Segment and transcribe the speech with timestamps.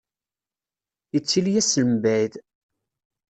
[1.13, 2.33] Yettili-as seg mebɛid.